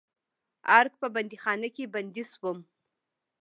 ارګ 0.79 0.93
په 1.01 1.07
بندیخانه 1.15 1.67
کې 1.75 1.85
بندي 1.93 2.23
شوم. 2.31 2.57